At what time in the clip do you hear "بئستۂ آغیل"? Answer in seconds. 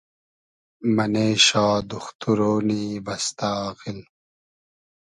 3.05-3.99